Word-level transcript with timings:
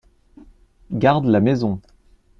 Garde 0.93 1.29
la 1.29 1.39
maison. 1.39 1.79